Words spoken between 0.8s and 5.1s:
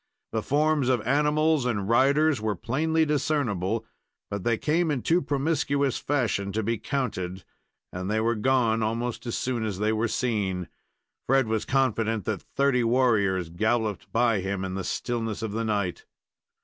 of animals and riders were plainly discernible, but they came in